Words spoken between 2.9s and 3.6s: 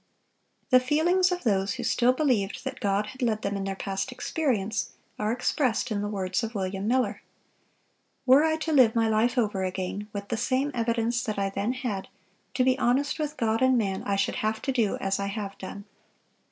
had led them